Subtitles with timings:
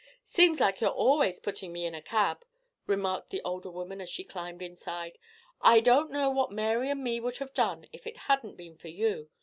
[0.25, 2.43] "Seems like you're always putting me in a cab,"
[2.87, 5.19] remarked the older woman as she climbed inside.
[5.61, 8.87] "I don't know what Mary and me would have done if it hadn't been for
[8.87, 9.29] you.